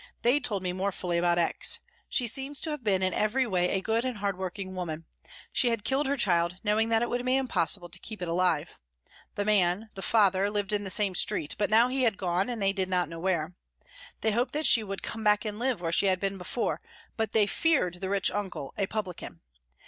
They 0.23 0.39
told 0.39 0.63
me 0.63 0.73
more 0.73 0.91
fully 0.91 1.19
about 1.19 1.37
X. 1.37 1.77
She 2.09 2.25
seems 2.25 2.59
to 2.61 2.71
have 2.71 2.83
been 2.83 3.03
in 3.03 3.13
every 3.13 3.45
way 3.45 3.69
a 3.69 3.81
good 3.81 4.03
and 4.03 4.17
hard 4.17 4.35
working 4.35 4.73
woman. 4.73 5.05
She 5.53 5.69
had 5.69 5.83
killed 5.83 6.07
her 6.07 6.17
child, 6.17 6.55
knowing 6.63 6.89
that 6.89 7.03
it 7.03 7.09
would 7.11 7.23
be 7.23 7.35
impossible 7.37 7.87
to 7.87 7.99
keep 7.99 8.19
it 8.19 8.27
alive. 8.27 8.79
The 9.35 9.45
man, 9.45 9.91
the 9.93 10.01
father, 10.01 10.49
lived 10.49 10.73
in 10.73 10.83
the 10.83 10.89
same 10.89 11.13
street, 11.13 11.53
but 11.59 11.69
now 11.69 11.87
he 11.87 12.01
had 12.01 12.17
gone, 12.17 12.47
they 12.47 12.73
did 12.73 12.89
not 12.89 13.09
know 13.09 13.19
where. 13.19 13.53
They 14.21 14.31
hoped 14.31 14.53
that 14.53 14.65
she 14.65 14.83
would 14.83 15.03
come 15.03 15.23
back 15.23 15.45
and 15.45 15.59
live 15.59 15.81
where 15.81 15.91
she 15.91 16.07
had 16.07 16.19
been 16.19 16.39
before, 16.39 16.81
but 17.15 17.31
they 17.33 17.45
feared 17.45 18.01
the 18.01 18.09
rich 18.09 18.31
uncle, 18.31 18.73
a 18.79 18.87
publican. 18.87 19.41